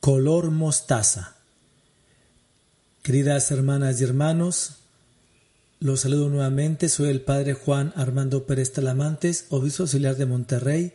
[0.00, 1.36] color mostaza.
[3.02, 4.76] Queridas hermanas y hermanos,
[5.78, 6.88] los saludo nuevamente.
[6.88, 10.94] Soy el Padre Juan Armando Pérez Talamantes, obispo auxiliar de Monterrey.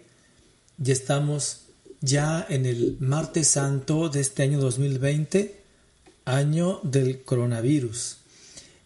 [0.83, 1.61] Y estamos
[2.01, 5.61] ya en el martes santo de este año 2020,
[6.25, 8.17] año del coronavirus.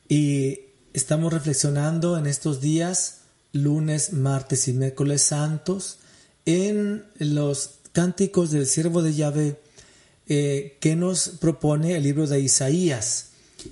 [0.10, 0.60] Y
[0.94, 3.22] estamos reflexionando en estos días,
[3.54, 6.00] lunes, martes y miércoles santos,
[6.46, 9.69] en los cánticos del siervo de Yahvé
[10.30, 13.32] eh, que nos propone el libro de Isaías.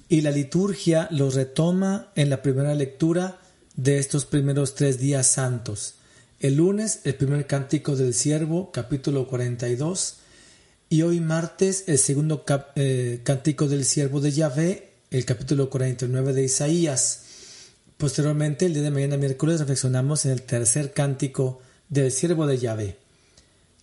[0.09, 3.39] Y la liturgia lo retoma en la primera lectura
[3.75, 5.93] de estos primeros tres días santos.
[6.39, 10.17] El lunes, el primer cántico del siervo, capítulo 42.
[10.89, 12.43] Y hoy martes, el segundo
[12.75, 17.21] eh, cántico del siervo de Yahvé, el capítulo 49 de Isaías.
[17.97, 22.97] Posteriormente, el día de mañana miércoles, reflexionamos en el tercer cántico del siervo de Yahvé.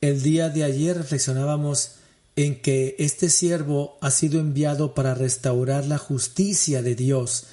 [0.00, 1.92] El día de ayer reflexionábamos
[2.36, 7.44] en que este siervo ha sido enviado para restaurar la justicia de Dios,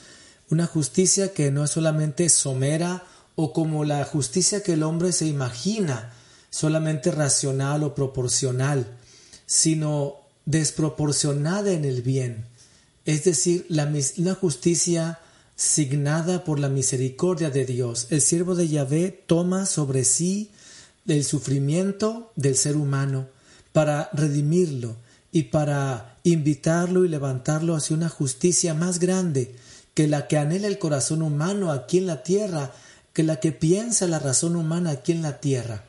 [0.49, 3.03] una justicia que no es solamente somera
[3.35, 6.13] o como la justicia que el hombre se imagina,
[6.49, 8.85] solamente racional o proporcional,
[9.45, 12.45] sino desproporcionada en el bien,
[13.05, 15.19] es decir, la, una justicia
[15.55, 18.07] signada por la misericordia de Dios.
[18.09, 20.49] El siervo de Yahvé toma sobre sí
[21.07, 23.27] el sufrimiento del ser humano,
[23.73, 24.95] para redimirlo
[25.31, 29.55] y para invitarlo y levantarlo hacia una justicia más grande
[29.93, 32.73] que la que anhela el corazón humano aquí en la tierra,
[33.13, 35.83] que la que piensa la razón humana aquí en la tierra.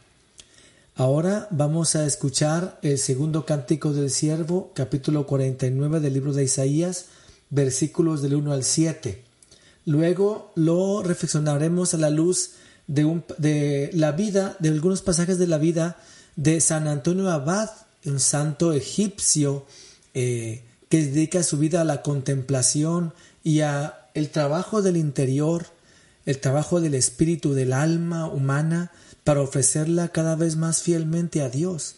[0.95, 7.07] Ahora vamos a escuchar el segundo cántico del siervo, capítulo 49 del libro de Isaías,
[7.51, 9.23] versículos del 1 al 7.
[9.87, 12.53] Luego lo reflexionaremos a la luz
[12.87, 15.97] de, un, de la vida, de algunos pasajes de la vida
[16.37, 17.71] de San Antonio Abad,
[18.05, 19.67] un santo egipcio
[20.15, 25.67] eh, que dedica su vida a la contemplación y a el trabajo del interior,
[26.27, 28.91] el trabajo del espíritu, del alma humana,
[29.25, 31.97] para ofrecerla cada vez más fielmente a Dios.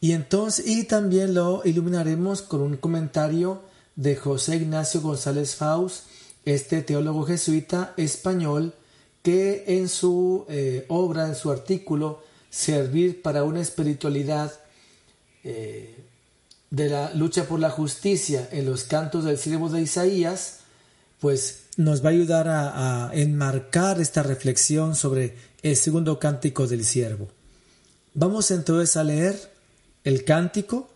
[0.00, 3.62] Y entonces, y también lo iluminaremos con un comentario
[3.96, 6.04] de José Ignacio González Faust,
[6.44, 8.74] este teólogo jesuita español,
[9.22, 14.52] que en su eh, obra, en su artículo, servir para una espiritualidad
[15.44, 15.94] eh,
[16.70, 20.60] de la lucha por la justicia en los cantos del siervo de Isaías,
[21.20, 27.28] pues nos va a ayudar a, enmarcar esta reflexión sobre el segundo cántico del siervo.
[28.14, 29.50] Vamos entonces a leer
[30.04, 30.90] el cántico,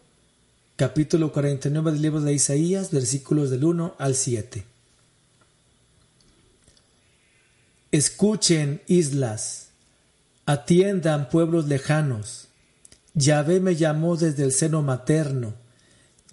[0.76, 4.64] capítulo 49 del libro de Isaías, versículos del 1 al 7.
[7.92, 9.68] Escuchen, islas,
[10.46, 12.48] Atiendan pueblos lejanos.
[13.14, 15.54] Yahvé me llamó desde el seno materno.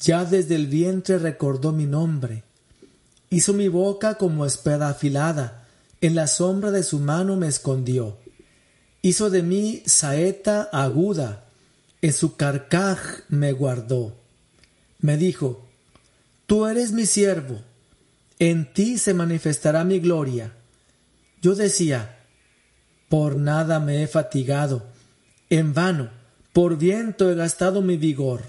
[0.02, 2.44] Ya desde el vientre recordó mi nombre.
[3.30, 5.68] Hizo mi boca como espada afilada.
[6.02, 8.18] En la sombra de su mano me escondió.
[9.02, 11.46] Hizo de mí saeta aguda.
[12.02, 14.16] En su carcaj me guardó.
[15.00, 15.66] Me dijo,
[16.48, 17.62] Tú eres mi siervo.
[18.40, 20.54] En ti se manifestará mi gloria.
[21.42, 22.19] Yo decía,
[23.10, 24.84] por nada me he fatigado,
[25.50, 26.12] en vano,
[26.54, 28.44] por viento he gastado mi vigor.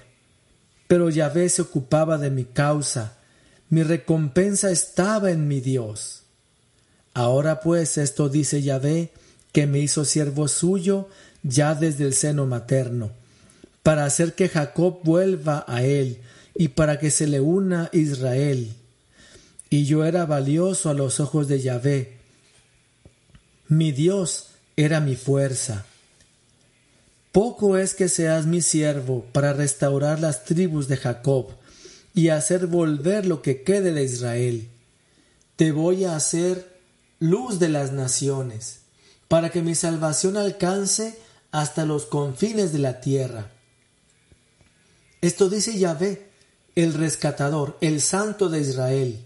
[0.87, 3.17] Pero Yahvé se ocupaba de mi causa,
[3.71, 6.23] mi recompensa estaba en mi Dios.
[7.15, 9.13] Ahora pues esto dice Yahvé,
[9.53, 11.09] que me hizo siervo suyo
[11.43, 13.11] ya desde el seno materno,
[13.83, 16.19] para hacer que Jacob vuelva a él
[16.55, 18.75] y para que se le una Israel.
[19.71, 22.19] Y yo era valioso a los ojos de Yahvé.
[23.69, 24.50] Mi Dios
[24.85, 25.85] era mi fuerza.
[27.33, 31.49] Poco es que seas mi siervo para restaurar las tribus de Jacob
[32.15, 34.69] y hacer volver lo que quede de Israel.
[35.57, 36.81] Te voy a hacer
[37.19, 38.81] luz de las naciones,
[39.29, 41.19] para que mi salvación alcance
[41.53, 43.51] hasta los confines de la tierra.
[45.21, 46.31] Esto dice Yahvé,
[46.75, 49.21] el rescatador, el santo de Israel,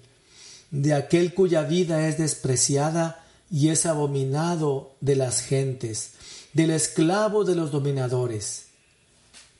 [0.72, 3.23] de aquel cuya vida es despreciada
[3.54, 6.14] y es abominado de las gentes,
[6.54, 8.64] del esclavo de los dominadores.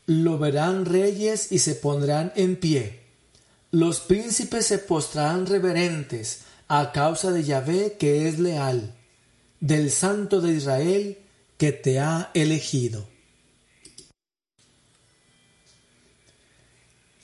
[0.07, 3.03] Lo verán reyes y se pondrán en pie.
[3.71, 8.97] Los príncipes se postrarán reverentes a causa de Yahvé que es leal,
[9.61, 11.19] del Santo de Israel
[11.57, 13.07] que te ha elegido.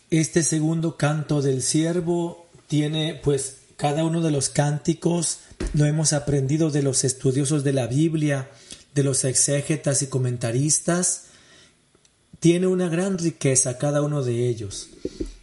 [0.08, 5.38] Este segundo canto del siervo tiene pues cada uno de los cánticos
[5.72, 8.50] lo hemos aprendido de los estudiosos de la Biblia,
[8.94, 11.28] de los exégetas y comentaristas,
[12.40, 14.90] tiene una gran riqueza cada uno de ellos.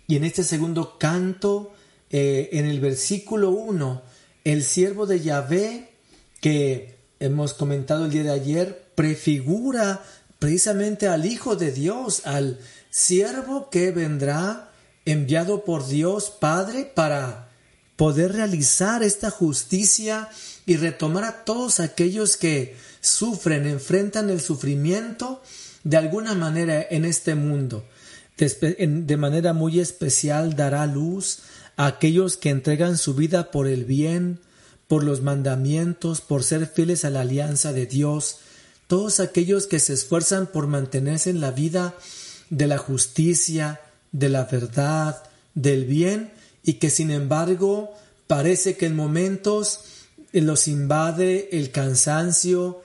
[0.06, 1.74] Y en este segundo canto,
[2.12, 4.04] eh, en el versículo 1,
[4.44, 5.90] el siervo de Yahvé,
[6.40, 10.04] que hemos comentado el día de ayer, prefigura
[10.38, 12.60] precisamente al Hijo de Dios, al
[12.92, 14.70] siervo que vendrá
[15.06, 17.47] enviado por Dios Padre para
[17.98, 20.30] poder realizar esta justicia
[20.66, 25.42] y retomar a todos aquellos que sufren, enfrentan el sufrimiento
[25.84, 27.84] de alguna manera en este mundo.
[28.38, 31.40] De, manera muy especial dará luz
[31.76, 34.40] a aquellos que entregan su vida por el bien,
[34.88, 38.38] por los mandamientos, por ser fieles a la alianza de Dios,
[38.86, 41.96] todos aquellos que se esfuerzan por mantenerse en la vida
[42.52, 45.24] de la justicia, de la verdad,
[45.56, 46.32] del bien,
[46.68, 47.94] y que sin embargo
[48.28, 49.80] parece que en momentos
[50.34, 52.82] los invade el cansancio,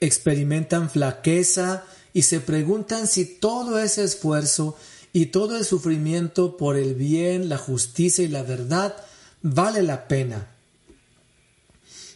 [0.00, 4.76] experimentan flaqueza y se preguntan si todo ese esfuerzo
[5.12, 8.94] y todo el sufrimiento por el bien, la justicia y la verdad
[9.42, 10.46] vale la pena.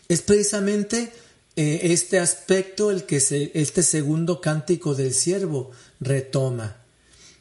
[0.07, 1.13] Es precisamente
[1.57, 6.77] eh, este aspecto el que este segundo cántico del siervo retoma.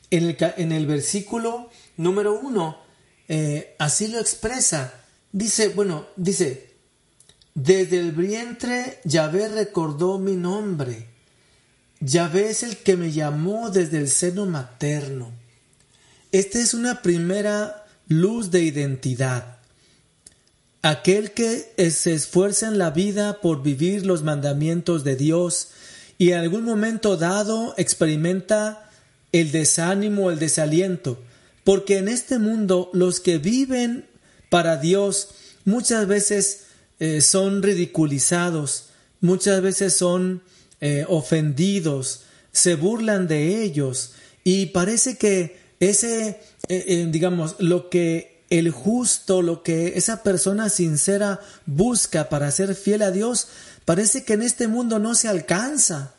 [0.09, 2.86] En el, en el versículo número uno,
[3.27, 4.94] eh, así lo expresa.
[5.31, 6.71] Dice, bueno, dice,
[7.53, 11.07] desde el vientre Yahvé recordó mi nombre.
[12.00, 15.31] Yahvé es el que me llamó desde el seno materno.
[16.31, 19.57] Esta es una primera luz de identidad.
[20.83, 25.69] Aquel que se esfuerza en la vida por vivir los mandamientos de Dios
[26.18, 28.89] y en algún momento dado experimenta
[29.31, 31.19] el desánimo, el desaliento,
[31.67, 34.07] porque en este mundo los que viven
[34.49, 35.31] para Dios
[35.65, 36.61] muchas veces
[37.01, 38.85] eh, son ridiculizados,
[39.19, 40.43] muchas veces son
[40.79, 42.21] eh, ofendidos,
[42.53, 44.13] se burlan de ellos
[44.45, 51.41] y parece que ese, eh, digamos, lo que el justo, lo que esa persona sincera
[51.65, 53.49] busca para ser fiel a Dios,
[53.83, 56.13] parece que en este mundo no se alcanza.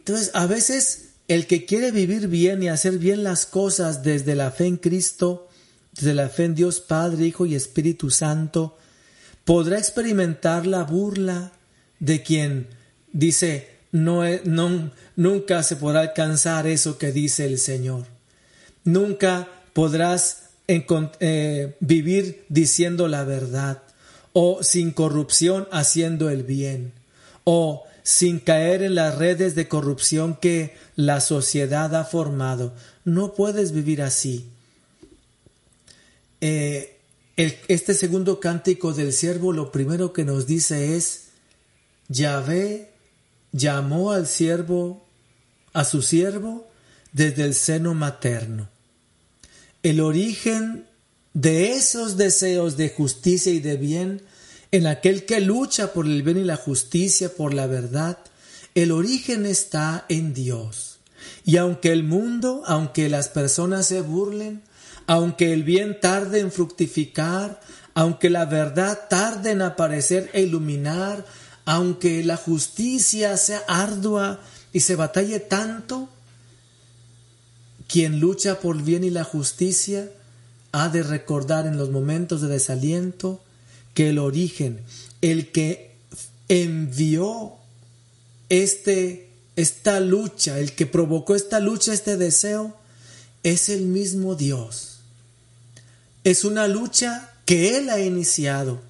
[0.00, 4.50] Entonces, a veces el que quiere vivir bien y hacer bien las cosas desde la
[4.50, 5.48] fe en Cristo,
[5.92, 8.76] desde la fe en Dios Padre, Hijo y Espíritu Santo,
[9.44, 11.52] podrá experimentar la burla
[12.00, 12.66] de quien
[13.12, 14.22] dice no,
[15.14, 18.06] nunca se podrá alcanzar eso que dice el Señor.
[18.82, 23.82] Nunca podrás eh, vivir diciendo la verdad
[24.32, 26.92] o sin corrupción haciendo el bien
[27.44, 32.74] o sin caer en las redes de corrupción que la sociedad ha formado.
[33.04, 34.46] No puedes vivir así.
[36.42, 36.98] Eh,
[37.36, 41.28] este segundo cántico del siervo lo primero que nos dice es,
[42.08, 42.90] Yahvé
[43.52, 45.06] llamó al siervo,
[45.72, 46.68] a su siervo,
[47.12, 48.68] desde el seno materno.
[49.82, 50.86] El origen
[51.32, 54.22] de esos deseos de justicia y de bien
[54.74, 58.18] en aquel que lucha por el bien y la justicia, por la verdad,
[58.74, 60.98] el origen está en Dios.
[61.44, 64.62] Y aunque el mundo, aunque las personas se burlen,
[65.06, 67.60] aunque el bien tarde en fructificar,
[67.94, 71.24] aunque la verdad tarde en aparecer e iluminar,
[71.66, 74.40] aunque la justicia sea ardua
[74.72, 76.08] y se batalle tanto,
[77.86, 80.10] quien lucha por el bien y la justicia
[80.72, 83.43] ha de recordar en los momentos de desaliento
[83.94, 84.80] que el origen,
[85.20, 85.92] el que
[86.48, 87.54] envió
[88.48, 92.76] este, esta lucha, el que provocó esta lucha, este deseo,
[93.42, 94.98] es el mismo Dios.
[96.24, 98.80] Es una lucha que Él ha iniciado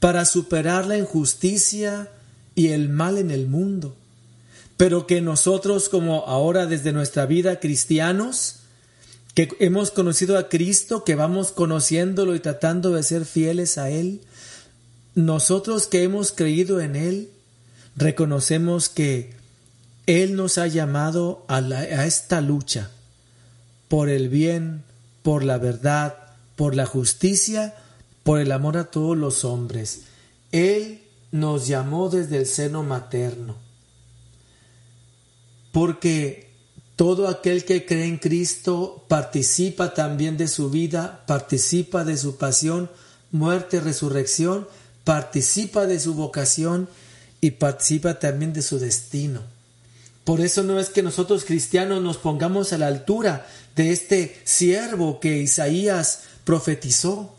[0.00, 2.10] para superar la injusticia
[2.54, 3.96] y el mal en el mundo,
[4.76, 8.56] pero que nosotros como ahora desde nuestra vida cristianos,
[9.36, 14.22] que hemos conocido a Cristo, que vamos conociéndolo y tratando de ser fieles a Él,
[15.14, 17.28] nosotros que hemos creído en Él,
[17.96, 19.34] reconocemos que
[20.06, 21.60] Él nos ha llamado a,
[22.06, 22.90] esta lucha
[23.88, 24.84] por el bien,
[25.22, 26.16] por la verdad,
[26.56, 27.74] por la justicia,
[28.22, 30.04] por el amor a todos los hombres.
[30.50, 33.56] Él nos llamó desde el seno materno.
[35.72, 36.55] Porque
[36.96, 42.90] todo aquel que cree en Cristo participa también de su vida, participa de su pasión,
[43.30, 44.66] muerte, resurrección,
[45.04, 46.88] participa de su vocación
[47.42, 49.42] y participa también de su destino.
[50.24, 55.20] Por eso no es que nosotros cristianos nos pongamos a la altura de este siervo
[55.20, 57.34] que Isaías profetizó,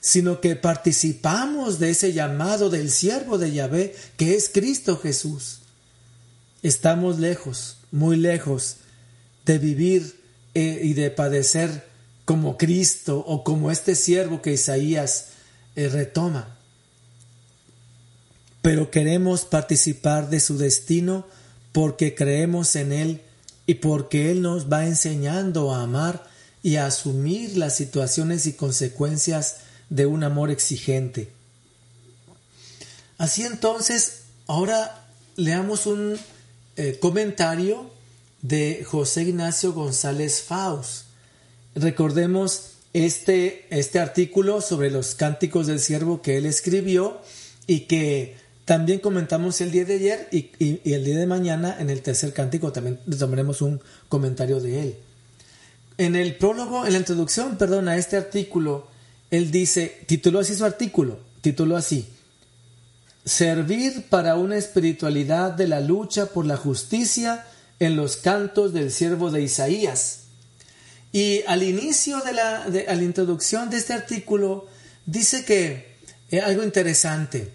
[0.00, 5.60] sino que participamos de ese llamado del siervo de Yahvé, que es Cristo Jesús.
[6.62, 8.76] Estamos lejos, muy lejos
[9.46, 10.20] de vivir
[10.54, 11.86] eh, y de padecer
[12.24, 15.28] como Cristo o como este siervo que Isaías
[15.76, 16.56] eh, retoma.
[18.62, 21.26] Pero queremos participar de su destino
[21.72, 23.22] porque creemos en Él
[23.66, 26.28] y porque Él nos va enseñando a amar
[26.62, 29.56] y a asumir las situaciones y consecuencias
[29.88, 31.32] de un amor exigente.
[33.18, 35.06] Así entonces, ahora
[35.36, 36.18] leamos un
[36.76, 37.90] eh, comentario
[38.42, 41.06] de José Ignacio González Faust.
[41.74, 47.20] Recordemos este, este artículo sobre los cánticos del siervo que él escribió
[47.66, 51.90] y que también comentamos el día de ayer y, y, el día de mañana en
[51.90, 54.96] el tercer cántico también tomaremos un comentario de él.
[55.98, 58.86] En el prólogo, en la introducción, perdón, a este artículo,
[59.30, 62.08] él dice, tituló así su artículo, tituló así,
[63.24, 67.46] Servir para una espiritualidad de la lucha por la justicia
[67.78, 70.20] en los cantos del siervo de Isaías.
[71.12, 74.68] Y al inicio de la, de, la introducción de este artículo,
[75.06, 75.96] dice que
[76.30, 77.52] es algo interesante,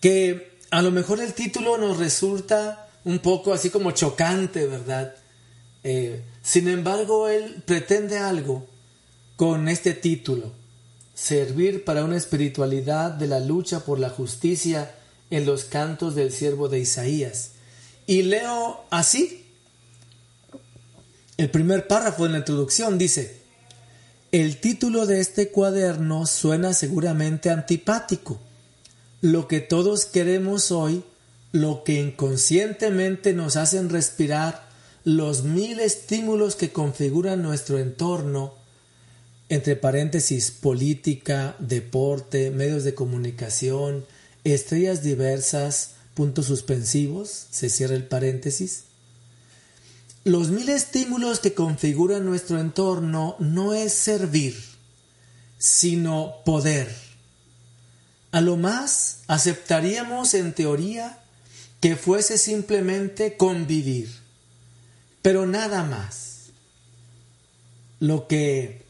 [0.00, 5.14] que a lo mejor el título nos resulta un poco así como chocante, ¿verdad?
[5.82, 8.66] Eh, sin embargo, él pretende algo
[9.36, 10.52] con este título,
[11.20, 14.94] servir para una espiritualidad de la lucha por la justicia
[15.30, 17.52] en los cantos del siervo de Isaías.
[18.06, 19.44] Y leo así.
[21.36, 23.36] El primer párrafo en la introducción dice,
[24.30, 28.38] el título de este cuaderno suena seguramente antipático.
[29.20, 31.02] Lo que todos queremos hoy,
[31.50, 34.68] lo que inconscientemente nos hacen respirar,
[35.04, 38.57] los mil estímulos que configuran nuestro entorno,
[39.48, 44.04] entre paréntesis, política, deporte, medios de comunicación,
[44.44, 48.84] estrellas diversas, puntos suspensivos, se cierra el paréntesis.
[50.24, 54.56] Los mil estímulos que configuran nuestro entorno no es servir,
[55.58, 56.94] sino poder.
[58.30, 61.18] A lo más aceptaríamos en teoría
[61.80, 64.10] que fuese simplemente convivir,
[65.22, 66.50] pero nada más.
[68.00, 68.87] Lo que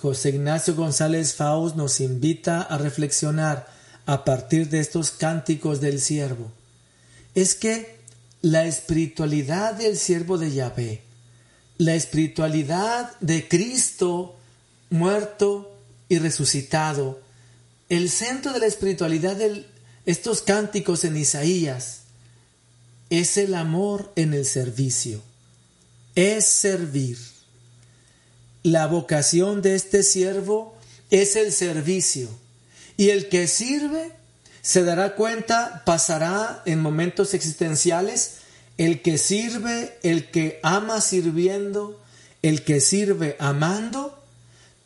[0.00, 3.66] José Ignacio González Faust nos invita a reflexionar
[4.06, 6.50] a partir de estos cánticos del siervo
[7.34, 7.96] es que
[8.42, 11.02] la espiritualidad del siervo de Yahvé,
[11.78, 14.36] la espiritualidad de Cristo
[14.90, 15.76] muerto
[16.08, 17.20] y resucitado,
[17.88, 19.66] el centro de la espiritualidad de
[20.06, 22.02] estos cánticos en Isaías
[23.10, 25.22] es el amor en el servicio,
[26.14, 27.18] es servir.
[28.64, 30.74] La vocación de este siervo
[31.10, 32.30] es el servicio.
[32.96, 34.12] Y el que sirve
[34.62, 38.36] se dará cuenta, pasará en momentos existenciales,
[38.78, 42.00] el que sirve, el que ama sirviendo,
[42.40, 44.18] el que sirve amando,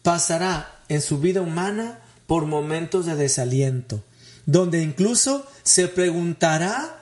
[0.02, 4.02] pasará en su vida humana por momentos de desaliento,
[4.44, 6.98] donde incluso se preguntará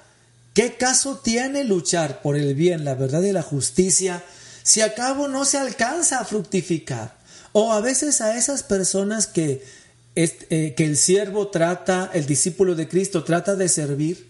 [0.52, 4.22] qué caso tiene luchar por el bien, la verdad y la justicia
[4.66, 7.16] si a cabo no se alcanza a fructificar.
[7.52, 9.64] O a veces a esas personas que,
[10.16, 14.28] eh, que el siervo trata, el discípulo de Cristo trata de servir,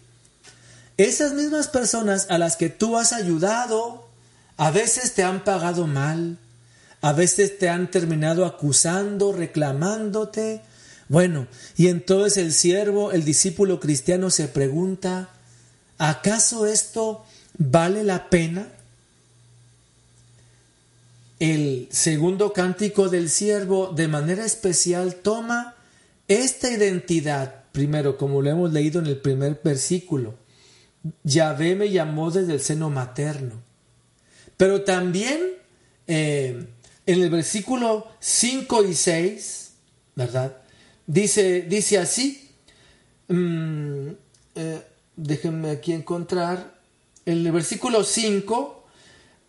[0.98, 4.10] esas mismas personas a las que tú has ayudado,
[4.58, 6.36] a veces te han pagado mal,
[7.00, 10.60] a veces te han terminado acusando, reclamándote.
[11.08, 11.46] Bueno,
[11.78, 15.30] y entonces el siervo, el discípulo cristiano se pregunta,
[15.96, 17.24] ¿acaso esto
[17.56, 18.75] vale la pena?
[21.38, 25.74] El segundo cántico del siervo de manera especial toma
[26.28, 30.34] esta identidad, primero como lo hemos leído en el primer versículo,
[31.22, 33.62] Yahvé me llamó desde el seno materno,
[34.56, 35.38] pero también
[36.06, 36.66] eh,
[37.04, 39.72] en el versículo 5 y 6,
[40.16, 40.56] ¿verdad?
[41.06, 42.50] Dice, dice así,
[43.28, 44.08] mm,
[44.54, 44.82] eh,
[45.14, 46.80] déjenme aquí encontrar,
[47.26, 48.75] el versículo 5,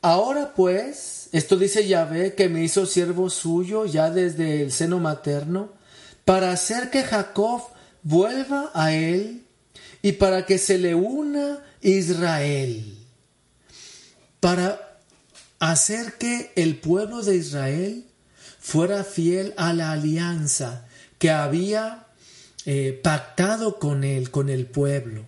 [0.01, 5.73] ahora pues, esto dice Yahvé que me hizo siervo suyo ya desde el seno materno,
[6.25, 7.61] para hacer que Jacob
[8.03, 9.45] vuelva a él
[10.01, 12.97] y para que se le una Israel,
[14.39, 14.99] para
[15.59, 18.05] hacer que el pueblo de Israel
[18.59, 20.85] fuera fiel a la alianza
[21.17, 22.07] que había
[22.65, 25.25] eh, pactado con él, con el pueblo.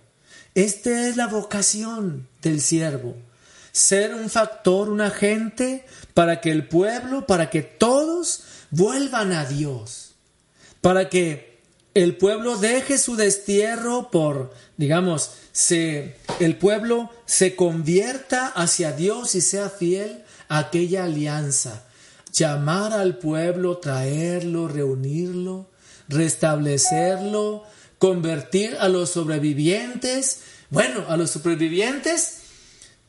[0.54, 3.16] Esta es la vocación del siervo
[3.72, 5.84] ser un factor, un agente
[6.14, 10.12] para que el pueblo, para que todos vuelvan a Dios,
[10.80, 11.50] para que
[11.94, 19.40] el pueblo deje su destierro por, digamos, se, el pueblo se convierta hacia Dios y
[19.40, 21.84] sea fiel a aquella alianza.
[22.32, 25.68] Llamar al pueblo, traerlo, reunirlo,
[26.08, 27.64] restablecerlo,
[27.98, 32.39] convertir a los sobrevivientes, bueno, a los sobrevivientes,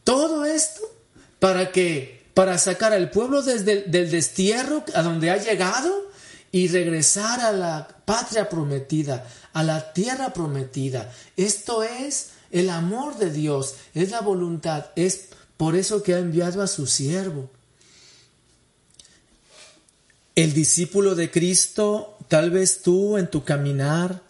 [0.04, 0.82] todo esto
[1.40, 6.12] para que, para sacar al pueblo desde el, del destierro a donde ha llegado
[6.52, 11.12] y regresar a la patria prometida, a la tierra prometida.
[11.38, 16.62] Esto es el amor de Dios, es la voluntad, es por eso que ha enviado
[16.62, 17.50] a su siervo.
[20.36, 24.22] El discípulo de Cristo, tal vez tú en tu caminar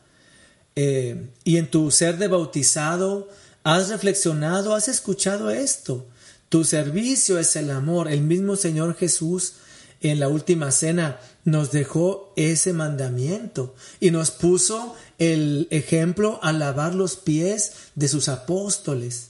[0.75, 3.29] eh, y en tu ser de bautizado,
[3.63, 6.07] has reflexionado, has escuchado esto.
[6.49, 8.11] Tu servicio es el amor.
[8.11, 9.53] El mismo Señor Jesús
[10.01, 16.95] en la última cena nos dejó ese mandamiento y nos puso el ejemplo a lavar
[16.95, 19.29] los pies de sus apóstoles.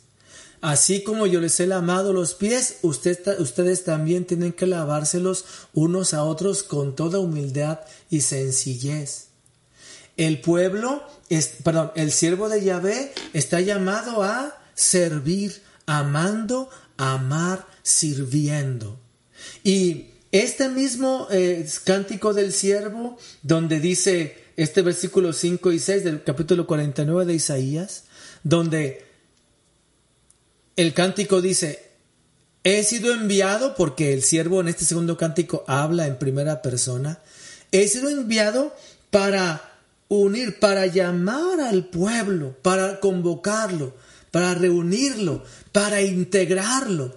[0.61, 6.23] Así como yo les he lavado los pies, ustedes también tienen que lavárselos unos a
[6.23, 9.30] otros con toda humildad y sencillez.
[10.17, 11.03] El pueblo,
[11.63, 18.99] perdón, el siervo de Yahvé está llamado a servir, amando, amar, sirviendo.
[19.63, 26.23] Y este mismo eh, cántico del siervo, donde dice este versículo 5 y 6 del
[26.23, 28.03] capítulo 49 de Isaías,
[28.43, 29.05] donde
[30.75, 31.91] el cántico dice,
[32.63, 37.19] he sido enviado, porque el siervo en este segundo cántico habla en primera persona,
[37.71, 38.75] he sido enviado
[39.09, 39.70] para
[40.19, 43.95] unir, para llamar al pueblo, para convocarlo,
[44.29, 47.15] para reunirlo, para integrarlo.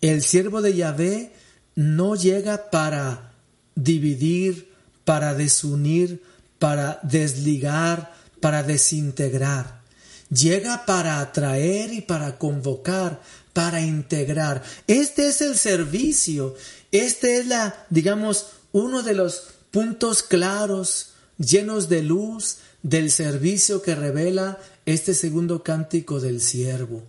[0.00, 1.32] El siervo de Yahvé
[1.76, 3.32] no llega para
[3.76, 4.72] dividir,
[5.04, 6.20] para desunir,
[6.58, 9.82] para desligar, para desintegrar.
[10.28, 13.20] Llega para atraer y para convocar,
[13.52, 14.64] para integrar.
[14.88, 16.56] Este es el servicio.
[16.90, 23.94] Este es la, digamos, uno de los puntos claros, llenos de luz, del servicio que
[23.94, 27.02] revela este segundo cántico del siervo.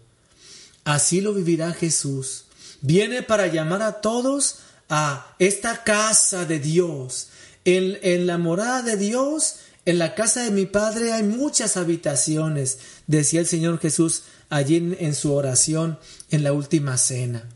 [0.83, 2.45] Así lo vivirá Jesús
[2.81, 4.57] Viene para llamar a todos
[4.89, 7.29] a esta casa de Dios.
[7.65, 12.77] En, en, la morada de Dios, en la casa de mi Padre hay muchas habitaciones,
[13.07, 17.49] decía el Señor Jesús allí en, su oración en la última cena.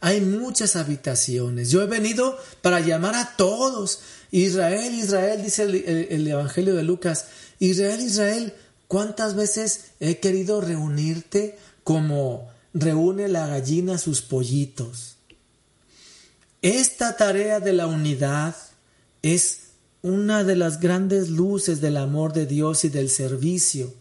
[0.00, 1.70] Hay muchas habitaciones.
[1.70, 4.00] Yo he venido para llamar a todos.
[4.30, 7.26] Israel, Israel, dice el Evangelio de Lucas.
[7.58, 8.54] Israel, Israel,
[8.88, 15.16] ¿cuántas veces he querido reunirte como reúne la gallina sus pollitos.
[16.62, 18.54] Esta tarea de la unidad
[19.22, 19.70] es
[20.02, 23.92] una de las grandes luces del amor de Dios y del servicio.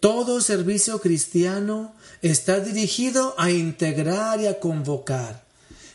[0.00, 5.44] Todo servicio cristiano está dirigido a integrar y a convocar.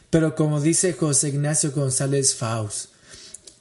[0.10, 2.90] Pero como dice José Ignacio González Faust,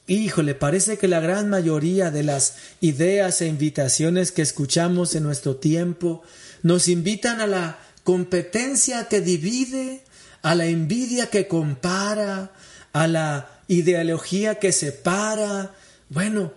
[0.09, 5.55] híjole, parece que la gran mayoría de las ideas e invitaciones que escuchamos en nuestro
[5.55, 6.23] tiempo
[6.63, 10.01] nos invitan a la competencia que divide,
[10.41, 12.51] a la envidia que compara,
[12.91, 15.75] a la ideología que separa.
[16.09, 16.53] Bueno,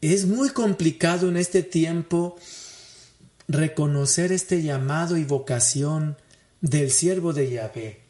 [0.00, 2.36] es muy complicado en este tiempo
[3.46, 6.16] reconocer este llamado y vocación
[6.60, 8.00] del siervo de Yahvé.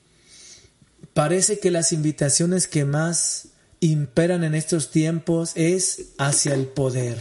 [1.13, 3.49] Parece que las invitaciones que más
[3.81, 7.21] imperan en estos tiempos es hacia el poder,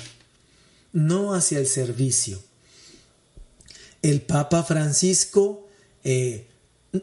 [0.91, 2.41] no hacia el servicio
[4.09, 5.67] el Papa Francisco
[6.03, 6.47] eh,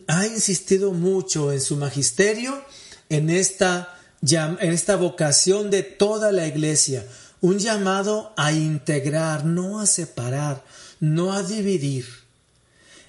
[0.07, 2.63] ha insistido mucho en su magisterio,
[3.09, 7.05] en esta, en esta vocación de toda la iglesia,
[7.41, 10.65] un llamado a integrar, no a separar,
[11.01, 12.07] no a dividir.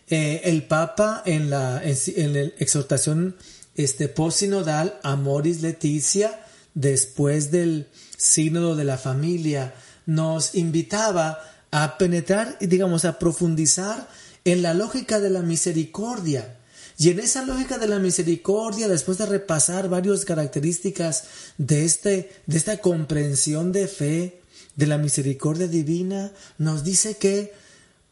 [0.07, 3.35] Eh, el Papa en la, en, la exhortación
[3.75, 6.39] este, post-sinodal Amoris Leticia,
[6.73, 9.73] después del sínodo de la familia,
[10.05, 11.39] nos invitaba
[11.71, 14.07] a penetrar, digamos, a profundizar
[14.45, 16.57] en la lógica de la misericordia.
[16.97, 21.23] Y en esa lógica de la misericordia, después de repasar varias características
[21.57, 24.41] de, este, de esta comprensión de fe,
[24.75, 27.53] de la misericordia divina, nos dice que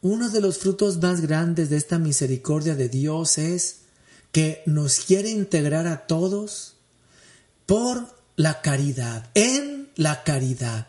[0.00, 3.81] uno de los frutos más grandes de esta misericordia de Dios es
[4.32, 6.74] que nos quiere integrar a todos
[7.66, 10.88] por la caridad, en la caridad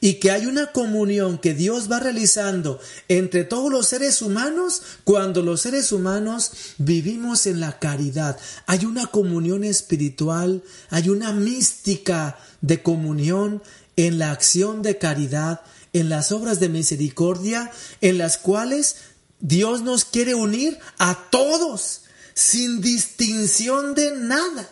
[0.00, 5.42] y que hay una comunión que Dios va realizando entre todos los seres humanos cuando
[5.42, 8.38] los seres humanos vivimos en la caridad.
[8.66, 13.62] Hay una comunión espiritual, hay una mística de comunión
[13.96, 15.60] en la acción de caridad,
[15.92, 18.96] en las obras de misericordia, en las cuales
[19.40, 22.03] Dios nos quiere unir a todos,
[22.34, 24.68] sin distinción de nada.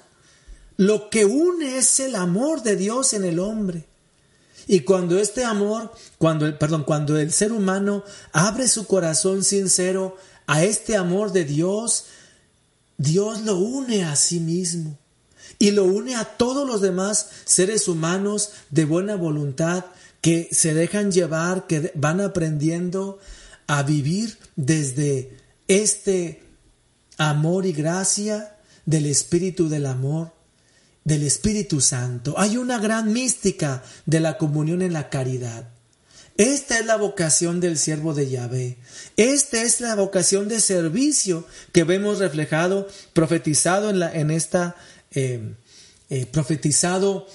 [0.76, 3.86] Lo que une es el amor de Dios en el hombre.
[4.66, 10.16] Y cuando este amor, cuando el, perdón, cuando el ser humano abre su corazón sincero
[10.46, 12.06] a este amor de Dios,
[12.96, 14.98] Dios lo une a sí mismo
[15.58, 19.84] y lo une a todos los demás seres humanos de buena voluntad
[20.20, 23.18] que se dejan llevar, que van aprendiendo
[23.66, 25.36] a vivir desde
[25.68, 26.41] este
[27.30, 30.32] amor y gracia del Espíritu del Amor,
[31.04, 32.34] del Espíritu Santo.
[32.36, 35.68] Hay una gran mística de la comunión en la caridad.
[36.36, 38.78] Esta es la vocación del siervo de Yahvé.
[39.16, 44.76] Esta es la vocación de servicio que vemos reflejado, profetizado en, la, en esta,
[45.12, 45.54] eh,
[46.08, 47.26] eh, profetizado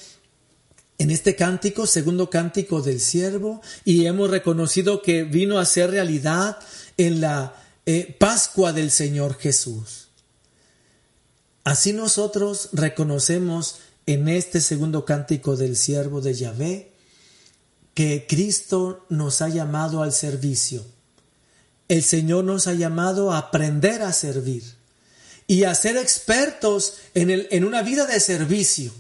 [0.97, 6.57] en este cántico, segundo cántico del siervo, y hemos reconocido que vino a ser realidad
[6.97, 10.09] en la eh, Pascua del Señor Jesús.
[11.63, 16.91] Así nosotros reconocemos en este segundo cántico del siervo de Yahvé
[17.93, 20.85] que Cristo nos ha llamado al servicio.
[21.87, 24.63] El Señor nos ha llamado a aprender a servir
[25.47, 28.91] y a ser expertos en, el, en una vida de servicio.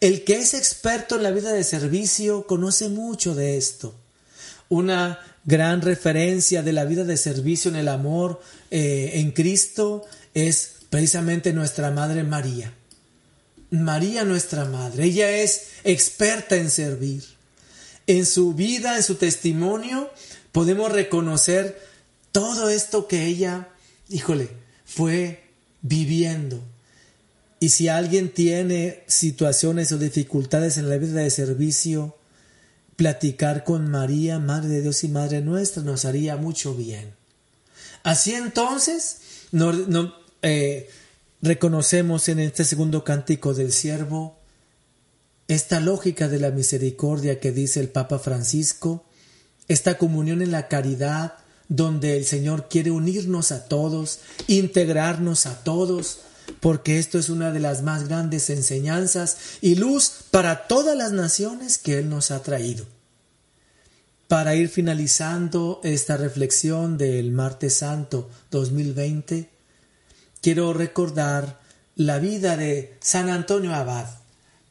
[0.00, 3.96] El que es experto en la vida de servicio conoce mucho de esto.
[4.68, 10.76] Una gran referencia de la vida de servicio en el amor eh, en Cristo es
[10.90, 12.72] precisamente nuestra Madre María.
[13.70, 17.24] María nuestra Madre, ella es experta en servir
[18.06, 20.10] en su vida, en su testimonio,
[20.52, 21.80] podemos reconocer
[22.32, 23.68] todo esto que ella,
[24.08, 24.48] híjole,
[24.84, 25.44] fue
[25.82, 26.62] viviendo.
[27.60, 32.16] Y si alguien tiene situaciones o dificultades en la vida de servicio,
[32.96, 37.14] platicar con María, Madre de Dios y Madre nuestra, nos haría mucho bien.
[38.02, 39.18] Así entonces,
[40.42, 40.90] eh,
[41.42, 44.38] reconocemos en este segundo cántico del siervo
[45.48, 49.04] esta lógica de la misericordia que dice el Papa Francisco,
[49.68, 51.34] esta comunión en la caridad,
[51.68, 56.20] donde el Señor quiere unirnos a todos, integrarnos a todos,
[56.60, 61.78] porque esto es una de las más grandes enseñanzas y luz para todas las naciones
[61.78, 62.86] que Él nos ha traído.
[64.28, 69.50] Para ir finalizando esta reflexión del Martes Santo 2020,
[70.40, 71.60] quiero recordar
[71.96, 74.06] la vida de San Antonio Abad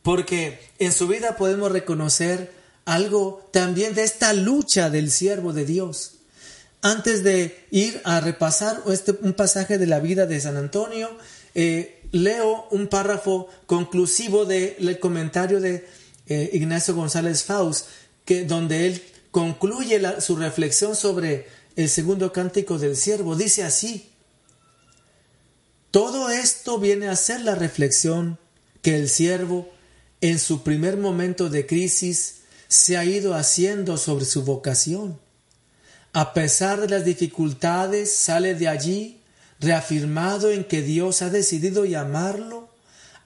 [0.04, 2.52] porque en su vida podemos reconocer
[2.86, 6.16] algo también de esta lucha del siervo de Dios.
[6.82, 11.10] Antes de ir a repasar este, un pasaje de la vida de San Antonio,
[11.56, 15.86] eh, leo un párrafo conclusivo del comentario de
[16.28, 17.88] eh, Ignacio González Faust,
[18.26, 23.36] que, donde él concluye su reflexión sobre el segundo cántico del siervo.
[23.36, 24.10] Dice así,
[25.92, 28.38] todo esto viene a ser la reflexión
[28.82, 29.70] que el siervo
[30.22, 35.20] en su primer momento de crisis se ha ido haciendo sobre su vocación.
[36.14, 39.23] A pesar de las dificultades, sale de allí
[39.64, 42.70] reafirmado en que Dios ha decidido llamarlo,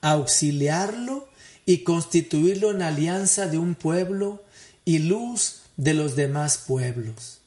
[0.01, 1.27] auxiliarlo
[1.65, 4.43] y constituirlo en alianza de un pueblo
[4.85, 7.39] y luz de los demás pueblos.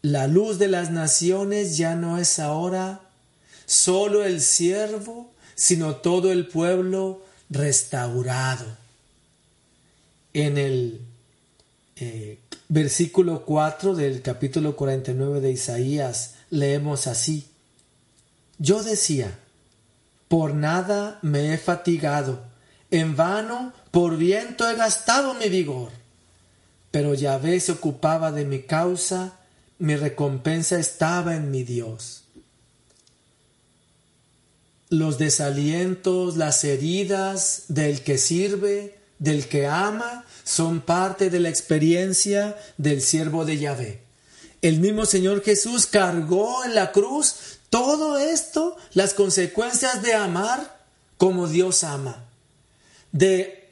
[0.00, 3.00] La luz de las naciones ya no es ahora
[3.66, 8.64] solo el siervo, sino todo el pueblo restaurado
[10.32, 11.00] en el
[11.96, 17.46] eh, versículo 4 del capítulo 49 de Isaías leemos así.
[18.58, 19.38] Yo decía,
[20.28, 22.44] por nada me he fatigado,
[22.90, 25.90] en vano por viento he gastado mi vigor.
[26.90, 29.38] Pero Yahvé se ocupaba de mi causa,
[29.78, 32.24] mi recompensa estaba en mi Dios.
[34.90, 42.56] Los desalientos, las heridas del que sirve, del que ama son parte de la experiencia
[42.78, 44.02] del siervo de Yahvé.
[44.62, 50.78] El mismo Señor Jesús cargó en la cruz todo esto, las consecuencias de amar
[51.16, 52.24] como Dios ama,
[53.12, 53.68] de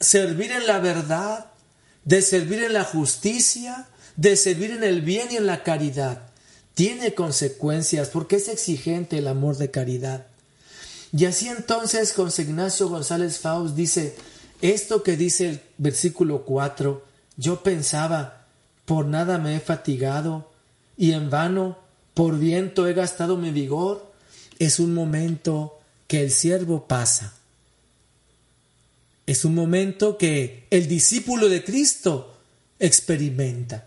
[0.00, 1.46] servir en la verdad,
[2.04, 6.22] de servir en la justicia, de servir en el bien y en la caridad.
[6.74, 10.26] Tiene consecuencias porque es exigente el amor de caridad.
[11.16, 14.16] Y así entonces José Ignacio González Faust dice,
[14.62, 17.04] esto que dice el versículo 4,
[17.36, 18.46] yo pensaba,
[18.86, 20.50] por nada me he fatigado
[20.96, 21.78] y en vano,
[22.14, 24.12] por viento he gastado mi vigor,
[24.58, 27.34] es un momento que el siervo pasa.
[29.26, 32.36] Es un momento que el discípulo de Cristo
[32.78, 33.86] experimenta.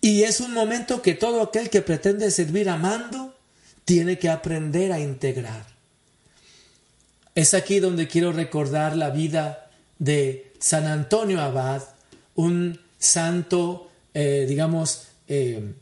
[0.00, 3.34] Y es un momento que todo aquel que pretende servir amando
[3.84, 5.66] tiene que aprender a integrar.
[7.34, 11.82] Es aquí donde quiero recordar la vida de San Antonio Abad,
[12.34, 15.74] un santo, eh, digamos, eh,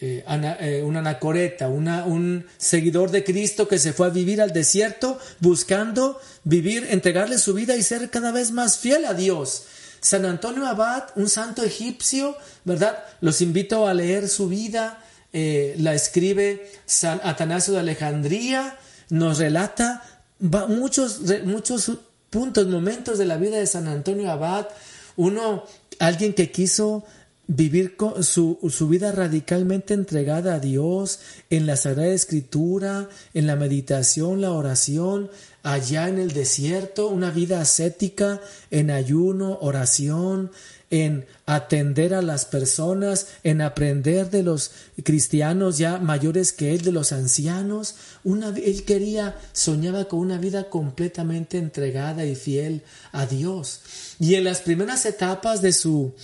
[0.00, 6.20] eh, un anacoreta, un seguidor de Cristo que se fue a vivir al desierto buscando
[6.44, 9.64] vivir, entregarle su vida y ser cada vez más fiel a Dios.
[10.00, 13.02] San Antonio Abad, un santo egipcio, ¿verdad?
[13.20, 18.78] Los invito a leer su vida, la escribe San Atanasio de Alejandría,
[19.10, 20.04] nos relata
[20.38, 21.90] muchos, muchos
[22.30, 24.68] puntos, momentos de la vida de San Antonio Abad,
[25.16, 25.64] uno,
[25.98, 27.04] alguien que quiso
[27.48, 34.42] vivir su, su, vida radicalmente entregada a Dios, en la Sagrada Escritura, en la meditación,
[34.42, 35.30] la oración,
[35.62, 40.50] allá en el desierto, una vida ascética, en ayuno, oración,
[40.90, 44.70] en atender a las personas, en aprender de los
[45.02, 47.94] cristianos ya mayores que él, de los ancianos.
[48.24, 52.82] Una, él quería, soñaba con una vida completamente entregada y fiel
[53.12, 53.80] a Dios.
[54.18, 56.14] Y en las primeras etapas de su,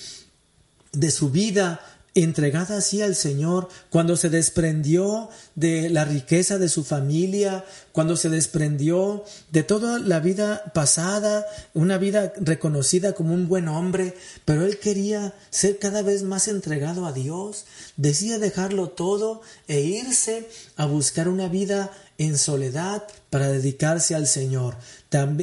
[0.95, 1.81] de su vida,
[2.15, 8.29] entregada así al Señor, cuando se desprendió de la riqueza de su familia, cuando se
[8.29, 14.79] desprendió de toda la vida pasada, una vida reconocida como un buen hombre, pero él
[14.79, 17.65] quería ser cada vez más entregado a Dios,
[17.97, 24.77] decía dejarlo todo e irse a buscar una vida en soledad para dedicarse al Señor,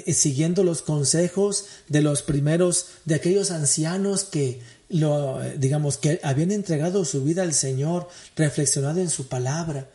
[0.08, 4.62] siguiendo los consejos de los primeros, de aquellos ancianos que
[4.92, 9.88] lo, digamos, que habían entregado su vida al Señor, reflexionado en su palabra.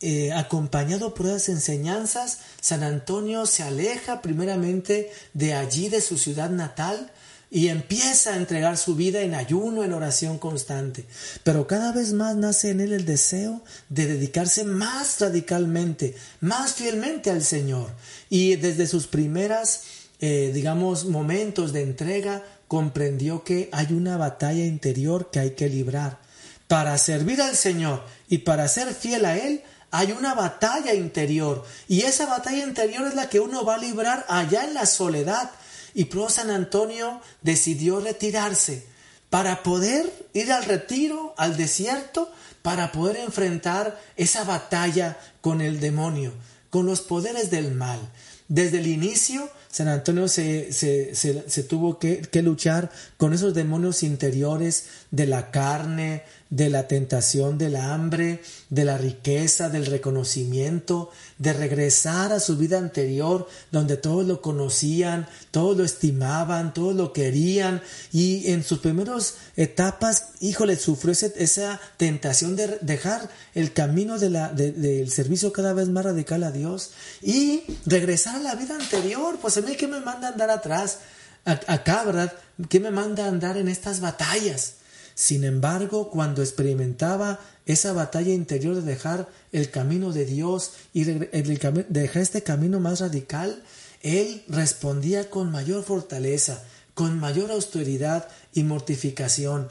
[0.00, 6.50] Eh, acompañado por esas enseñanzas, San Antonio se aleja primeramente de allí, de su ciudad
[6.50, 7.10] natal,
[7.50, 11.04] y empieza a entregar su vida en ayuno, en oración constante.
[11.44, 17.30] Pero cada vez más nace en él el deseo de dedicarse más radicalmente, más fielmente
[17.30, 17.92] al Señor.
[18.28, 19.84] Y desde sus primeras,
[20.20, 22.42] eh, digamos, momentos de entrega,
[22.74, 26.18] comprendió que hay una batalla interior que hay que librar.
[26.66, 31.64] Para servir al Señor y para ser fiel a Él, hay una batalla interior.
[31.86, 35.52] Y esa batalla interior es la que uno va a librar allá en la soledad.
[35.94, 38.84] Y Pro San Antonio decidió retirarse
[39.30, 42.28] para poder ir al retiro, al desierto,
[42.62, 46.32] para poder enfrentar esa batalla con el demonio,
[46.70, 48.00] con los poderes del mal.
[48.48, 54.04] Desde el inicio San Antonio se, se, se, tuvo que, que, luchar con esos demonios
[54.04, 61.52] interiores de la carne, de la tentación del hambre, de la riqueza, del reconocimiento, de
[61.52, 67.80] regresar a su vida anterior, donde todos lo conocían, todos lo estimaban, todos lo querían,
[68.12, 75.10] y en sus primeras etapas, híjole, sufrió esa tentación de dejar el camino de del
[75.12, 76.90] servicio cada vez más radical a Dios
[77.22, 80.98] y regresar a la vida anterior, pues a mí que me manda a andar atrás,
[81.44, 82.32] acá, ¿verdad?
[82.68, 84.83] ¿Qué me manda a andar en estas batallas?
[85.14, 91.84] Sin embargo, cuando experimentaba esa batalla interior de dejar el camino de Dios y de
[91.88, 93.62] dejar este camino más radical,
[94.02, 96.62] él respondía con mayor fortaleza,
[96.94, 99.68] con mayor austeridad y mortificación.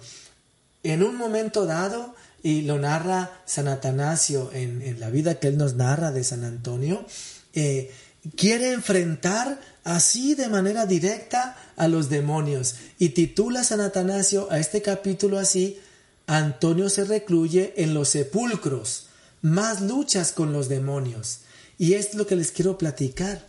[0.84, 5.76] En un momento dado, y lo narra San Atanasio en, la vida que él nos
[5.76, 7.06] narra de San Antonio,
[7.54, 7.92] eh,
[8.36, 14.82] quiere enfrentar así de manera directa a los demonios y titula San Atanasio a este
[14.82, 15.80] capítulo así
[16.28, 19.08] Antonio se recluye en los sepulcros,
[19.42, 21.40] más luchas con los demonios.
[21.78, 23.46] Y es lo que les quiero platicar.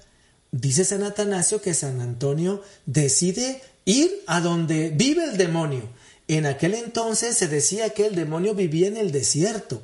[0.51, 5.89] Dice San Atanasio que San Antonio decide ir a donde vive el demonio.
[6.27, 9.83] En aquel entonces se decía que el demonio vivía en el desierto.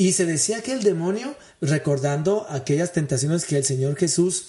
[0.00, 4.46] Y se decía que el demonio, recordando aquellas tentaciones que el Señor Jesús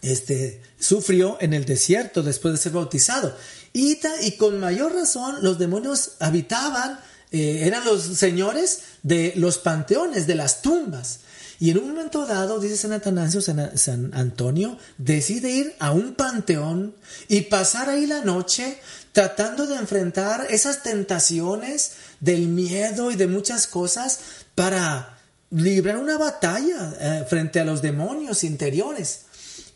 [0.00, 3.36] este, sufrió en el desierto después de ser bautizado.
[3.74, 6.98] Y, y con mayor razón los demonios habitaban,
[7.30, 11.20] eh, eran los señores de los panteones, de las tumbas.
[11.60, 16.94] Y en un momento dado, dice San Atanasio, San, Antonio, decide ir a un panteón
[17.26, 18.78] y pasar ahí la noche
[19.12, 24.20] tratando de enfrentar esas tentaciones del miedo y de muchas cosas
[24.54, 25.18] para
[25.50, 29.22] librar una batalla eh, frente a los demonios interiores.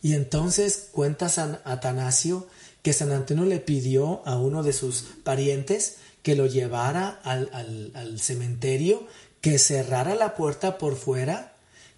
[0.01, 2.47] Y entonces cuenta San Atanasio
[2.83, 9.07] que San Antonio le pidió a uno de sus parientes que lo llevara al, cementerio,
[9.41, 11.52] que cerrara la puerta por fuera,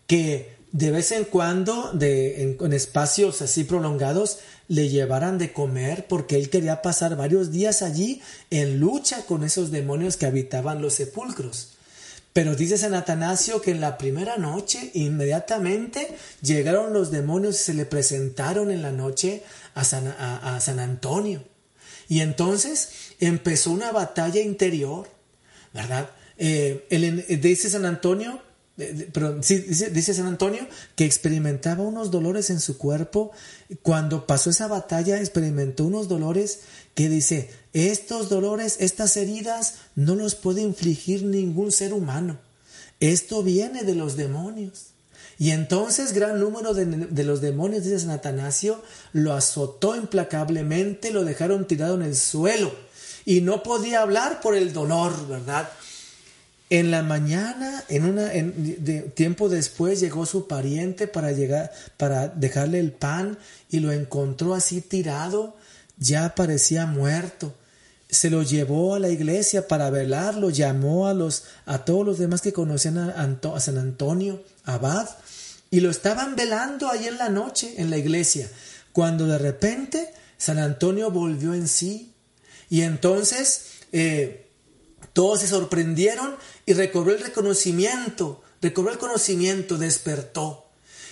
[0.07, 6.35] que de vez en cuando, de, en, espacios así prolongados, le llevaran de comer porque
[6.35, 11.75] él quería pasar varios días allí en lucha con esos demonios que habitaban los sepulcros.
[12.33, 17.73] Pero dice San Atanasio que en la primera noche inmediatamente llegaron los demonios y se
[17.73, 19.43] le presentaron en la noche
[19.75, 21.41] a San, Antonio.
[22.09, 25.07] Y entonces empezó una batalla interior,
[25.73, 26.09] ¿verdad?
[26.37, 26.85] Eh,
[27.41, 28.41] dice San Antonio,
[29.13, 33.31] pero dice, San Antonio que experimentaba unos dolores en su cuerpo.
[33.81, 36.61] Cuando pasó esa batalla, experimentó unos dolores
[36.93, 42.37] que dice, estos dolores, estas heridas, no los puede infligir ningún ser humano.
[42.99, 44.87] Esto viene de los demonios.
[45.37, 51.25] Y entonces gran número de, de, los demonios, dice San Atanasio, lo azotó implacablemente, lo
[51.25, 52.73] dejaron tirado en el suelo
[53.25, 55.69] y no podía hablar por el dolor, ¿verdad?
[56.69, 62.79] En la mañana, en una de, tiempo después, llegó su pariente para llegar, para dejarle
[62.79, 63.37] el pan
[63.69, 65.55] y lo encontró así tirado,
[65.97, 67.53] ya parecía muerto.
[68.09, 72.41] Se lo llevó a la iglesia para velarlo, llamó a los, a todos los demás
[72.41, 75.07] que conocían a, San Antonio, abad,
[75.69, 78.49] y lo estaban velando ahí en la noche en la iglesia,
[78.91, 82.13] cuando de repente San Antonio volvió en sí
[82.69, 84.44] y entonces eh,
[85.15, 90.65] todos se sorprendieron y recobró el reconocimiento, recobró el conocimiento, despertó.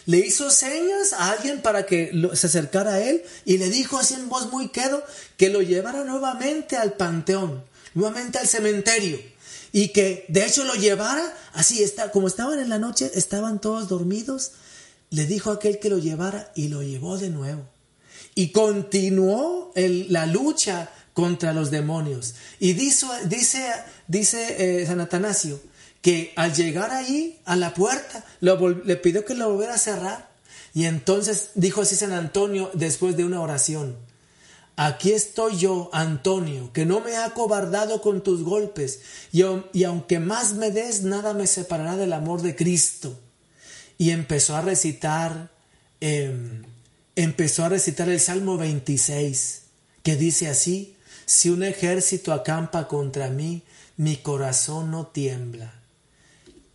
[0.06, 4.16] Le hizo señas a alguien para que se acercara a él y le dijo así
[4.16, 5.02] en voz muy quedo
[5.38, 7.64] que lo llevara nuevamente al panteón,
[7.94, 9.20] nuevamente al cementerio
[9.72, 13.88] y que de hecho lo llevara así, está, como estaban en la noche, estaban todos
[13.88, 14.52] dormidos,
[15.12, 17.64] le dijo a aquel que lo llevara y lo llevó de nuevo.
[18.36, 22.36] Y continuó la lucha contra los demonios.
[22.60, 23.08] Y dice,
[24.08, 25.60] dice, eh, San Atanasio
[26.04, 30.30] que al llegar ahí a la puerta le pidió que lo volviera a cerrar.
[30.74, 33.96] Y entonces dijo así San Antonio después de una oración.
[34.76, 39.00] Aquí estoy yo, Antonio, que no me he acobardado con tus golpes,
[39.32, 43.18] y, y, aunque más me des, nada me separará del amor de Cristo.
[43.98, 45.52] Y empezó a recitar,
[46.02, 46.64] em,
[47.16, 49.62] empezó a recitar el Salmo 26,
[50.02, 50.93] que dice así,
[51.26, 53.64] si un ejército acampa contra mí,
[53.98, 55.74] mi corazón no tiembla.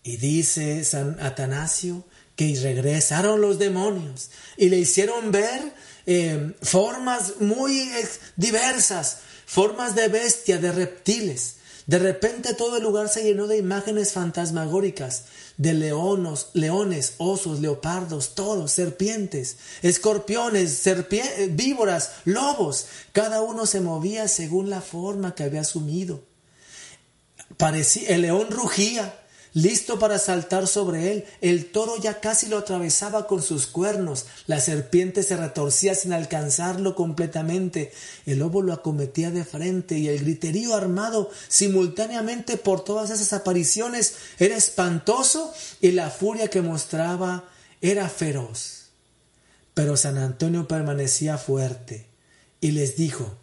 [0.02, 2.04] Y dice San Atanasio
[2.36, 5.74] que regresaron los demonios y le hicieron ver
[6.06, 7.90] eh, formas muy
[8.36, 11.56] diversas, formas de bestia, de reptiles.
[11.88, 15.24] De repente todo el lugar se llenó de imágenes fantasmagóricas,
[15.56, 20.86] de leonos, leones, osos, leopardos, toros, serpientes, escorpiones,
[21.52, 22.88] víboras, lobos.
[23.12, 26.20] Cada uno se movía según la forma que había asumido.
[27.56, 29.17] Parecía, el león rugía,
[29.54, 31.24] listo para saltar sobre él.
[31.40, 34.26] El toro ya casi lo atravesaba con sus cuernos.
[34.46, 37.92] La serpiente se retorcía sin alcanzarlo completamente.
[38.26, 44.14] El lobo lo acometía de frente y el griterío armado simultáneamente por todas esas apariciones
[44.38, 47.44] era espantoso y la furia que mostraba
[47.80, 48.86] era feroz.
[49.74, 52.06] Pero San Antonio permanecía fuerte
[52.60, 53.36] y les dijo,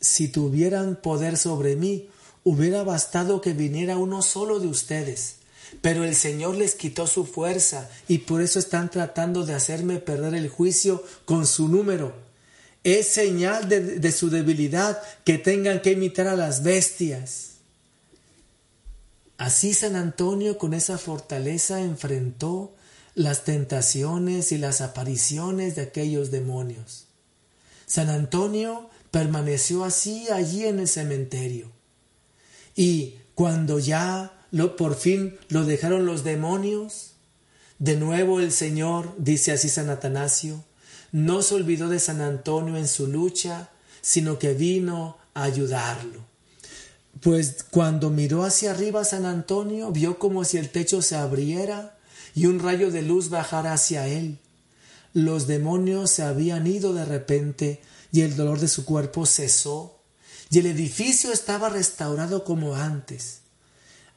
[0.00, 2.08] si tuvieran poder sobre mí,
[2.44, 5.39] hubiera bastado que viniera uno solo de ustedes
[5.80, 10.34] pero el Señor les quitó su fuerza y por eso están tratando de hacerme perder
[10.34, 12.14] el juicio con su número.
[12.82, 17.50] Es señal de, su debilidad que tengan que imitar a las bestias.
[19.36, 22.74] Así San Antonio con esa fortaleza enfrentó
[23.14, 27.06] las tentaciones y las apariciones de aquellos demonios.
[27.86, 31.70] San Antonio permaneció así allí en el cementerio.
[32.76, 34.39] Y cuando ya
[34.76, 37.12] por fin lo dejaron los demonios.
[37.78, 40.64] De nuevo el Señor, dice así San Atanasio,
[41.12, 46.24] no se olvidó de San Antonio en su lucha, sino que vino a ayudarlo.
[47.20, 51.98] Pues cuando miró hacia arriba San Antonio, vio como si el techo se abriera
[52.34, 54.38] y un rayo de luz bajara hacia él.
[55.12, 57.80] Los demonios se habían ido de repente
[58.12, 60.00] y el dolor de su cuerpo cesó
[60.50, 63.39] y el edificio estaba restaurado como antes.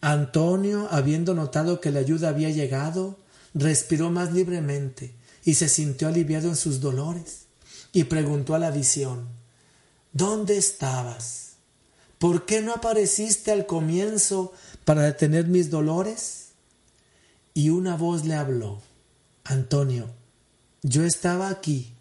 [0.06, 3.18] Antonio, habiendo notado que la ayuda había llegado,
[3.54, 7.46] respiró más libremente y se sintió aliviado en sus dolores,
[7.94, 9.30] y preguntó a la visión
[10.12, 11.54] ¿Dónde estabas?
[12.20, 14.52] ¿Por qué no apareciste al comienzo
[14.84, 16.50] para detener mis dolores?
[17.54, 18.82] Y una voz le habló
[19.46, 20.10] Antonio,
[20.82, 21.94] yo estaba aquí,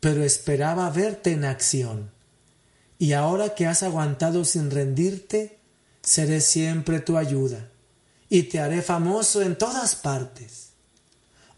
[0.00, 2.10] pero esperaba verte en acción.
[2.98, 5.61] Y ahora que has aguantado sin rendirte,
[6.02, 7.68] seré siempre tu ayuda
[8.28, 10.70] y te haré famoso en todas partes.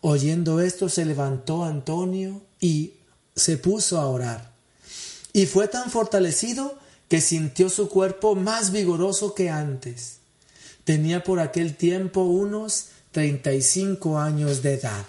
[0.01, 2.95] Oyendo esto se levantó Antonio y
[3.35, 4.53] se puso a orar.
[5.33, 6.79] Y fue tan fortalecido
[7.09, 10.19] que sintió su cuerpo más vigoroso que antes.
[10.85, 15.05] Tenía por aquel tiempo unos treinta y cinco años de edad.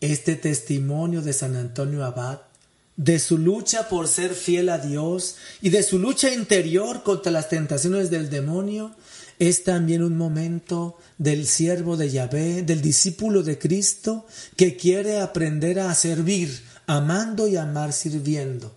[0.00, 2.40] Este testimonio de San Antonio Abad,
[3.00, 7.48] de su lucha por ser fiel a Dios y de su lucha interior contra las
[7.48, 8.94] tentaciones del demonio,
[9.38, 15.80] es también un momento del siervo de Yahvé, del discípulo de Cristo, que quiere aprender
[15.80, 18.76] a servir, amando y amar sirviendo.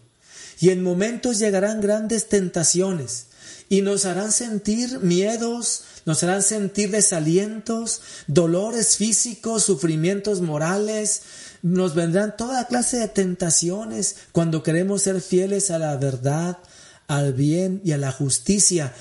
[0.61, 3.26] Y en momentos llegarán grandes tentaciones
[3.67, 11.24] y nos harán sentir miedos, nos harán sentir desalientos, dolores físicos, sufrimientos morales,
[11.64, 16.59] nos vendrán toda clase de tentaciones cuando queremos ser fieles a la verdad,
[17.07, 18.93] al bien y a la justicia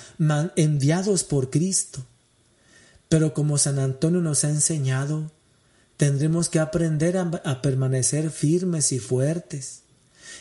[0.56, 2.06] enviados por Cristo.
[3.10, 5.30] Pero como San Antonio nos ha enseñado,
[5.98, 9.82] tendremos que aprender a, permanecer firmes y fuertes.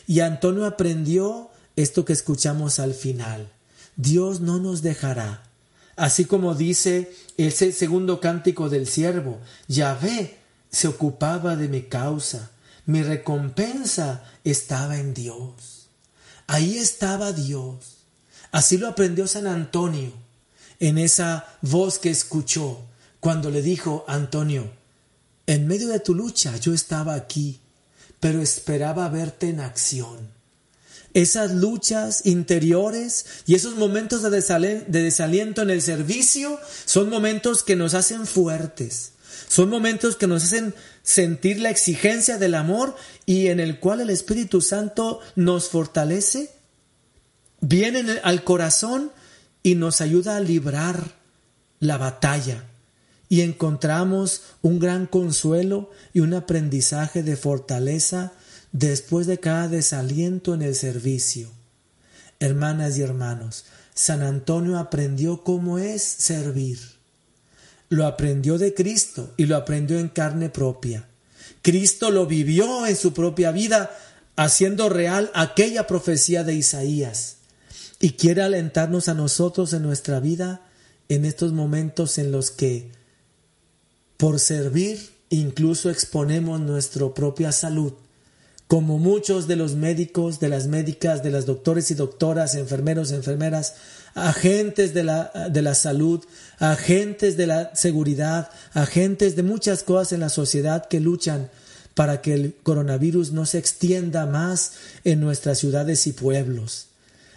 [0.07, 3.51] Y Antonio aprendió esto que escuchamos al final.
[3.97, 5.51] Dios no nos dejará
[6.01, 10.39] Así como dice ese segundo cántico del siervo, Yahvé
[10.71, 12.51] se ocupaba de mi causa,
[12.85, 15.87] mi recompensa estaba en Dios.
[16.47, 17.97] Ahí estaba Dios.
[18.51, 20.11] Así lo aprendió San Antonio
[20.79, 22.81] en esa voz que escuchó
[23.19, 24.71] cuando le dijo Antonio,
[25.45, 27.59] en medio de tu lucha yo estaba aquí,
[28.19, 30.41] pero esperaba verte en acción
[31.13, 37.93] esas luchas interiores y esos momentos de, desaliento en el servicio son momentos que nos
[37.93, 39.13] hacen fuertes,
[39.47, 40.73] son momentos que nos hacen
[41.03, 46.51] sentir la exigencia del amor y en el cual el Espíritu Santo nos fortalece,
[47.59, 49.11] viene al corazón
[49.63, 51.15] y nos ayuda a librar
[51.79, 52.65] la batalla
[53.29, 58.33] y encontramos un gran consuelo y un aprendizaje de fortaleza
[58.71, 61.49] después de cada desaliento en el servicio.
[62.39, 66.79] Hermanas y hermanos, San Antonio aprendió cómo es servir.
[67.91, 71.09] Lo aprendió de Cristo y lo aprendió en carne propia.
[71.61, 73.91] Cristo lo vivió en su propia vida,
[74.37, 77.39] haciendo real aquella profecía de Isaías.
[77.99, 80.61] Y quiere alentarnos a nosotros en nuestra vida
[81.09, 82.93] en estos momentos en los que,
[84.15, 87.91] por servir, incluso exponemos nuestra propia salud
[88.71, 93.73] como muchos de los médicos, de las médicas, de las doctores y doctoras, enfermeros, enfermeras,
[94.15, 96.23] agentes de la, de la salud,
[96.57, 101.49] agentes de la seguridad, agentes de muchas cosas en la sociedad que luchan
[101.95, 104.71] para que el coronavirus no se extienda más
[105.03, 106.87] en nuestras ciudades y pueblos.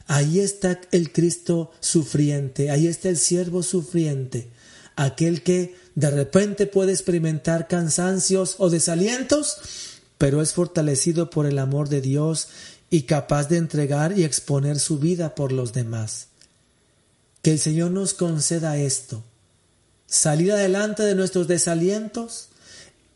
[0.06, 4.46] Ahí está el Cristo sufriente, ahí está el siervo sufriente,
[4.94, 11.88] aquel que de repente puede experimentar cansancios o desalientos, pero es fortalecido por el amor
[11.88, 12.48] de Dios
[12.90, 16.28] y capaz de entregar y exponer su vida por los demás.
[17.42, 19.22] Que el Señor nos conceda esto,
[20.06, 22.48] salir adelante de nuestros desalientos,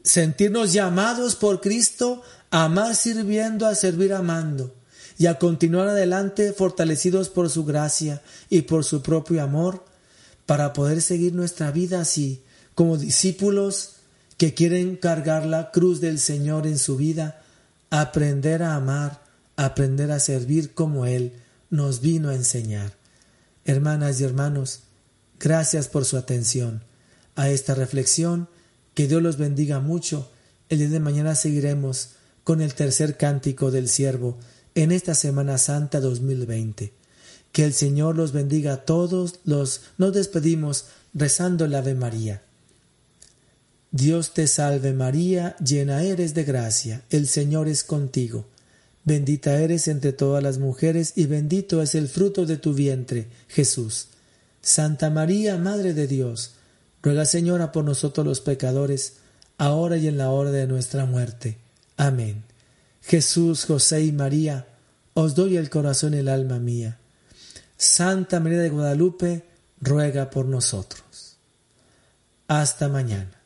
[0.02, 4.74] sentirnos llamados por Cristo a amar sirviendo, a servir amando,
[5.18, 9.84] y a continuar adelante fortalecidos por su gracia y por su propio amor,
[10.46, 12.42] para poder seguir nuestra vida así,
[12.74, 13.97] como discípulos
[14.38, 17.42] que quieren cargar la cruz del Señor en su vida,
[17.90, 19.20] aprender a amar,
[19.56, 21.32] aprender a servir como Él
[21.70, 22.92] nos vino a enseñar.
[23.64, 24.80] Hermanas y hermanos,
[25.40, 26.82] gracias por su atención
[27.34, 28.48] a esta reflexión.
[28.94, 30.30] Que Dios los bendiga mucho.
[30.68, 32.10] El día de mañana seguiremos
[32.44, 34.38] con el tercer cántico del siervo
[34.76, 36.92] en esta Semana Santa 2020.
[37.50, 39.40] Que el Señor los bendiga a todos.
[39.44, 42.42] Los nos despedimos rezando el Ave María.
[43.90, 48.46] Dios te salve María, llena eres de gracia, el Señor es contigo.
[49.04, 54.08] Bendita eres entre todas las mujeres y bendito es el fruto de tu vientre, Jesús.
[54.60, 56.52] Santa María, Madre de Dios,
[57.02, 59.14] ruega Señora por nosotros los pecadores,
[59.56, 61.56] ahora y en la hora de nuestra muerte.
[61.96, 62.44] Amén.
[63.00, 64.66] Jesús, José y María,
[65.14, 66.98] os doy el corazón y el alma mía.
[67.78, 69.44] Santa María de Guadalupe,
[69.80, 71.38] ruega por nosotros.
[72.48, 73.37] Hasta mañana.